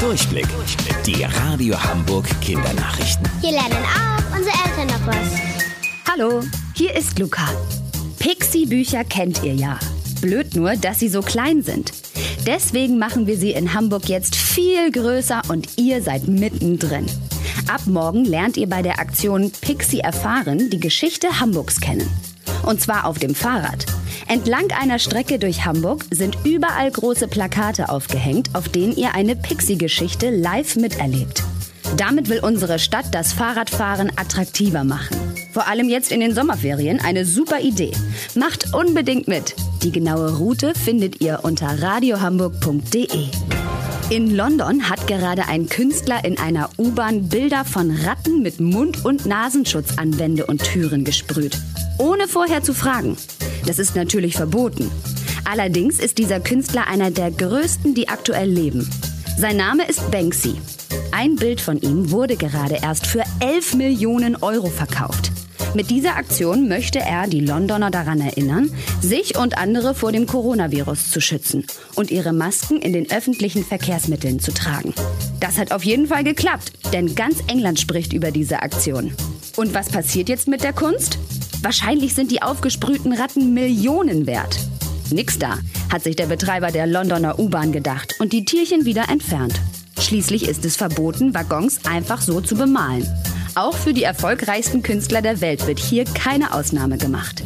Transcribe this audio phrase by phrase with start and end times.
[0.00, 0.46] Durchblick.
[1.06, 3.26] Die Radio Hamburg Kindernachrichten.
[3.40, 5.40] Hier lernen auch unsere Eltern noch was.
[6.10, 6.42] Hallo,
[6.74, 7.48] hier ist Luca.
[8.18, 9.78] Pixie-Bücher kennt ihr ja.
[10.20, 11.92] Blöd nur, dass sie so klein sind.
[12.46, 17.06] Deswegen machen wir sie in Hamburg jetzt viel größer und ihr seid mittendrin.
[17.66, 22.08] Ab morgen lernt ihr bei der Aktion Pixie erfahren die Geschichte Hamburgs kennen.
[22.64, 23.86] Und zwar auf dem Fahrrad.
[24.28, 30.30] Entlang einer Strecke durch Hamburg sind überall große Plakate aufgehängt, auf denen ihr eine Pixie-Geschichte
[30.30, 31.44] live miterlebt.
[31.96, 35.16] Damit will unsere Stadt das Fahrradfahren attraktiver machen.
[35.52, 37.92] Vor allem jetzt in den Sommerferien eine super Idee.
[38.34, 39.54] Macht unbedingt mit.
[39.84, 43.28] Die genaue Route findet ihr unter radiohamburg.de.
[44.10, 49.24] In London hat gerade ein Künstler in einer U-Bahn Bilder von Ratten mit Mund- und
[49.24, 51.56] Nasenschutz an Wände und Türen gesprüht.
[51.98, 53.16] Ohne vorher zu fragen.
[53.66, 54.90] Das ist natürlich verboten.
[55.44, 58.88] Allerdings ist dieser Künstler einer der größten, die aktuell leben.
[59.38, 60.54] Sein Name ist Banksy.
[61.12, 65.30] Ein Bild von ihm wurde gerade erst für 11 Millionen Euro verkauft.
[65.74, 68.70] Mit dieser Aktion möchte er die Londoner daran erinnern,
[69.02, 74.40] sich und andere vor dem Coronavirus zu schützen und ihre Masken in den öffentlichen Verkehrsmitteln
[74.40, 74.94] zu tragen.
[75.38, 79.12] Das hat auf jeden Fall geklappt, denn ganz England spricht über diese Aktion.
[79.56, 81.18] Und was passiert jetzt mit der Kunst?
[81.66, 84.56] Wahrscheinlich sind die aufgesprühten Ratten Millionen wert.
[85.10, 85.58] Nix da,
[85.92, 89.60] hat sich der Betreiber der Londoner U-Bahn gedacht und die Tierchen wieder entfernt.
[89.98, 93.04] Schließlich ist es verboten, Waggons einfach so zu bemalen.
[93.56, 97.42] Auch für die erfolgreichsten Künstler der Welt wird hier keine Ausnahme gemacht.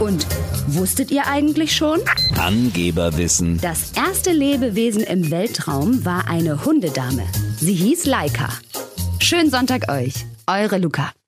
[0.00, 0.26] Und
[0.66, 2.00] wusstet ihr eigentlich schon?
[2.38, 3.58] Angeberwissen.
[3.62, 7.22] Das erste Lebewesen im Weltraum war eine Hundedame.
[7.58, 8.50] Sie hieß Laika.
[9.18, 10.26] Schönen Sonntag euch.
[10.46, 11.16] Eure Luca.